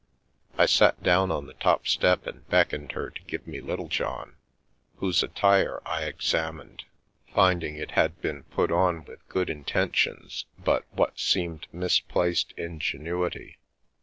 [0.57, 4.33] I sat down on the top step and beckoned her to give me Little John,
[4.95, 6.85] whose attire I examined,
[7.35, 13.59] find ing it had been put on with good intentions but what seemed misplaced ingenuity.